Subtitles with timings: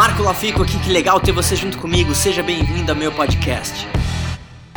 [0.00, 2.14] Marco Lafico aqui, que legal ter você junto comigo.
[2.14, 3.86] Seja bem-vindo ao meu podcast.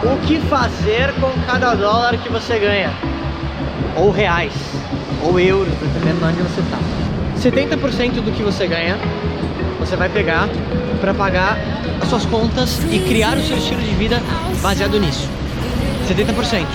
[0.03, 2.92] O que fazer com cada dólar que você ganha?
[3.96, 4.51] Ou reais,
[5.24, 6.78] ou euros, dependendo de onde você está.
[7.40, 8.98] 70% do que você ganha,
[9.80, 10.50] você vai pegar
[11.00, 11.58] para pagar
[12.02, 14.21] as suas contas e criar o seu estilo de vida
[14.62, 15.30] baseado nisso.
[16.05, 16.68] 70%.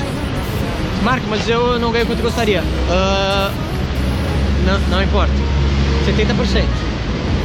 [1.02, 2.62] Marco, mas eu não ganho quanto eu gostaria.
[2.62, 3.52] Uh,
[4.64, 5.34] não, não importa.
[6.06, 6.87] 70%.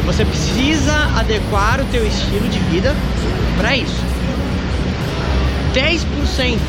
[0.05, 2.95] Você precisa adequar o teu estilo de vida
[3.57, 4.01] para isso.
[5.73, 6.59] 10%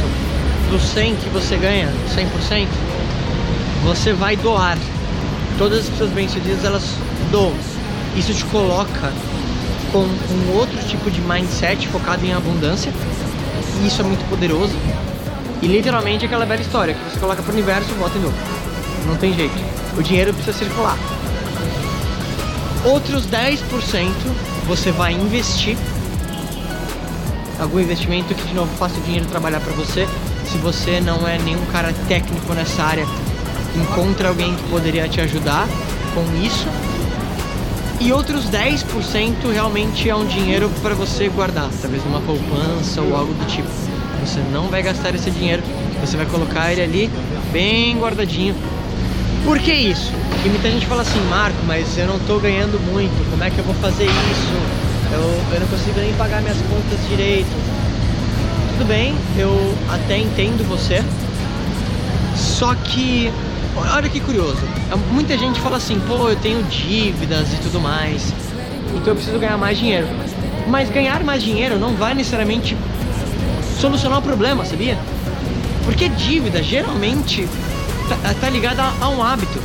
[0.70, 2.68] do 100 que você ganha, 100%,
[3.84, 4.78] você vai doar.
[5.58, 6.84] Todas as pessoas bem-sucedidas, elas
[7.30, 7.54] doam.
[8.16, 9.12] Isso te coloca
[9.92, 12.92] com um outro tipo de mindset focado em abundância.
[13.82, 14.74] E isso é muito poderoso.
[15.60, 18.22] E literalmente é aquela velha história que você coloca para o universo e volta em
[18.22, 18.34] novo.
[19.06, 19.54] Não tem jeito.
[19.96, 20.98] O dinheiro precisa circular.
[22.84, 24.12] Outros 10%
[24.66, 25.76] você vai investir
[27.58, 30.06] algum investimento que de novo faça o dinheiro trabalhar para você.
[30.44, 33.06] Se você não é nenhum cara técnico nessa área,
[33.74, 35.66] encontre alguém que poderia te ajudar
[36.12, 36.66] com isso.
[38.00, 43.32] E outros 10% realmente é um dinheiro para você guardar, talvez numa poupança ou algo
[43.32, 43.68] do tipo.
[44.20, 45.62] Você não vai gastar esse dinheiro,
[46.00, 47.10] você vai colocar ele ali
[47.50, 48.54] bem guardadinho.
[49.44, 50.10] Por que isso?
[50.30, 53.58] Porque muita gente fala assim, Marco, mas eu não estou ganhando muito, como é que
[53.58, 54.52] eu vou fazer isso?
[55.12, 57.50] Eu, eu não consigo nem pagar minhas contas direito.
[58.72, 61.04] Tudo bem, eu até entendo você.
[62.34, 63.30] Só que,
[63.76, 64.58] olha que curioso.
[65.12, 68.32] Muita gente fala assim, pô, eu tenho dívidas e tudo mais.
[68.94, 70.08] Então eu preciso ganhar mais dinheiro.
[70.66, 72.74] Mas ganhar mais dinheiro não vai necessariamente
[73.78, 74.98] solucionar o problema, sabia?
[75.84, 77.46] Porque dívida geralmente
[78.08, 79.60] tá, tá ligada a, a um hábito.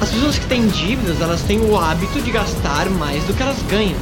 [0.00, 3.56] As pessoas que têm dívidas, elas têm o hábito de gastar mais do que elas
[3.68, 3.96] ganham.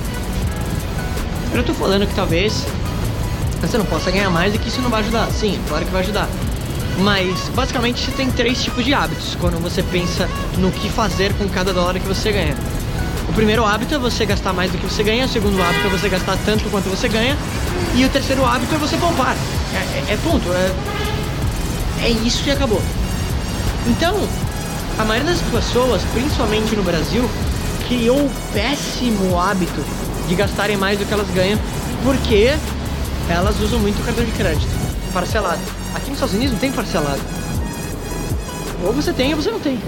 [1.51, 2.67] Eu não tô falando que talvez
[3.61, 5.31] você não possa ganhar mais e que isso não vai ajudar.
[5.31, 6.29] Sim, claro que vai ajudar.
[6.99, 10.29] Mas basicamente você tem três tipos de hábitos quando você pensa
[10.59, 12.57] no que fazer com cada dólar que você ganha.
[13.29, 15.91] O primeiro hábito é você gastar mais do que você ganha, o segundo hábito é
[15.91, 17.37] você gastar tanto quanto você ganha,
[17.95, 19.37] e o terceiro hábito é você poupar.
[19.75, 20.71] É, é, é ponto, é,
[22.03, 22.83] é isso e acabou.
[23.87, 24.17] Então,
[24.99, 27.29] a maioria das pessoas, principalmente no Brasil,
[27.89, 29.83] criou o péssimo hábito
[30.29, 31.59] de gastarem mais do que elas ganham,
[32.05, 32.55] porque
[33.29, 34.69] elas usam muito cartão de crédito
[35.13, 35.61] parcelado.
[35.95, 37.21] Aqui nos Estados Unidos não tem parcelado.
[38.85, 39.79] Ou você tem ou você não tem.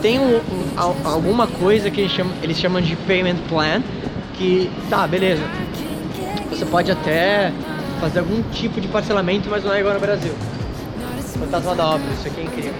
[0.00, 0.64] Tem um, um,
[1.04, 3.82] alguma coisa que eles chamam, eles chamam de payment plan,
[4.34, 5.42] que tá, beleza.
[6.48, 7.52] Você pode até
[8.00, 10.32] fazer algum tipo de parcelamento, mas não é igual no Brasil.
[11.38, 12.74] Fantasma da obra, isso aqui é incrível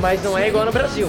[0.00, 1.08] mas não é igual no Brasil.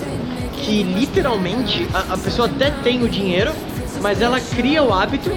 [0.53, 3.53] Que literalmente a, a pessoa até tem o dinheiro,
[4.01, 5.31] mas ela cria o hábito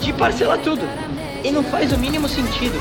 [0.00, 0.82] de parcelar tudo.
[1.42, 2.80] E não faz o mínimo sentido.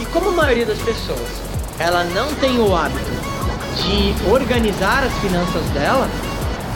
[0.00, 1.44] E como a maioria das pessoas
[1.78, 3.10] ela não tem o hábito
[3.76, 6.08] de organizar as finanças dela,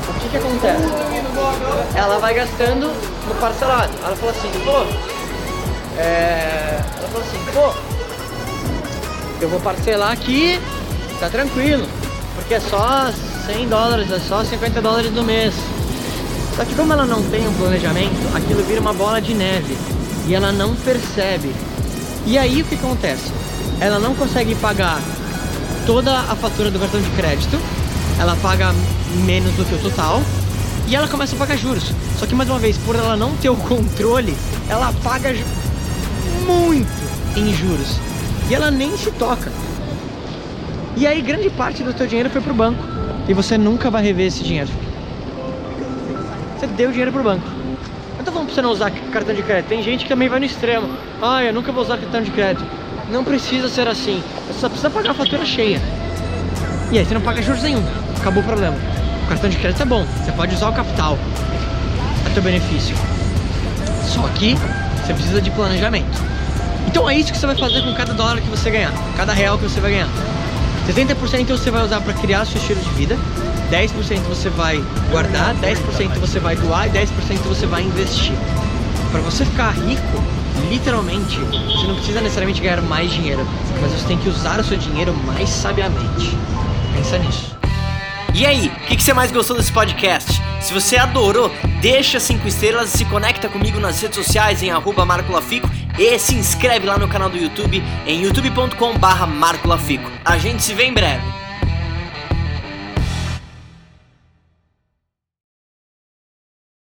[0.08, 0.82] o que que acontece?
[1.94, 2.88] Ela vai gastando
[3.26, 3.92] no parcelado.
[4.04, 6.80] Ela fala assim, pô, é...
[6.98, 7.97] ela fala assim, pô,
[9.44, 10.58] eu vou parcelar aqui,
[11.20, 11.86] tá tranquilo
[12.38, 13.12] porque é só
[13.46, 15.52] 100 dólares, é só 50 dólares no mês.
[16.56, 19.76] Só que como ela não tem um planejamento, aquilo vira uma bola de neve
[20.26, 21.52] e ela não percebe.
[22.24, 23.32] E aí o que acontece?
[23.80, 25.00] Ela não consegue pagar
[25.84, 27.58] toda a fatura do cartão de crédito,
[28.18, 28.72] ela paga
[29.26, 30.22] menos do que o total
[30.86, 31.92] e ela começa a pagar juros.
[32.18, 34.34] Só que mais uma vez, por ela não ter o controle,
[34.68, 35.34] ela paga
[36.46, 36.88] muito
[37.36, 37.98] em juros
[38.48, 39.50] e ela nem se toca.
[40.96, 42.82] E aí grande parte do teu dinheiro foi pro banco.
[43.28, 44.70] E você nunca vai rever esse dinheiro.
[46.58, 47.58] Você deu dinheiro pro banco.
[48.28, 49.68] Tô falando pra você não usar cartão de crédito.
[49.68, 50.86] Tem gente que também vai no extremo.
[51.22, 52.62] Ah, eu nunca vou usar cartão de crédito.
[53.10, 54.22] Não precisa ser assim.
[54.46, 55.80] Você só precisa pagar a fatura cheia.
[56.92, 57.82] E aí você não paga juros nenhum.
[58.20, 58.76] Acabou o problema.
[59.24, 60.04] O cartão de crédito é bom.
[60.22, 61.18] Você pode usar o capital
[62.26, 62.94] a teu benefício.
[64.04, 66.37] Só que você precisa de planejamento.
[66.88, 69.58] Então é isso que você vai fazer com cada dólar que você ganhar, cada real
[69.58, 70.08] que você vai ganhar.
[70.88, 73.18] 70% você vai usar para criar seu estilo de vida,
[73.70, 77.06] 10% você vai guardar, 10% você vai doar e 10%
[77.46, 78.32] você vai investir.
[79.12, 80.24] Para você ficar rico,
[80.70, 83.46] literalmente, você não precisa necessariamente ganhar mais dinheiro,
[83.82, 86.38] mas você tem que usar o seu dinheiro mais sabiamente.
[86.96, 87.54] Pensa nisso.
[88.34, 90.40] E aí, o que, que, você mais gostou desse podcast?
[90.60, 91.50] Se você adorou,
[91.82, 95.68] deixa 5 estrelas e se conecta comigo nas redes sociais em arroba Marco Lafico
[95.98, 100.10] e se inscreve lá no canal do YouTube em youtube.com barra Marco Lafico.
[100.24, 101.24] A gente se vê em breve.